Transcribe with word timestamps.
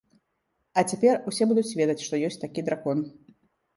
А 0.77 0.83
цяпер 0.93 1.19
усе 1.31 1.43
будуць 1.53 1.75
ведаць, 1.83 1.99
што 2.07 2.21
ёсць 2.31 2.41
такі 2.45 2.67
дракон. 2.71 3.09